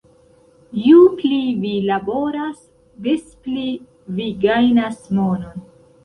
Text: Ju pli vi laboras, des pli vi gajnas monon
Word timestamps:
Ju 0.83 1.01
pli 1.17 1.35
vi 1.65 1.73
laboras, 1.89 2.63
des 3.07 3.27
pli 3.43 3.65
vi 4.21 4.25
gajnas 4.47 4.97
monon 5.19 5.63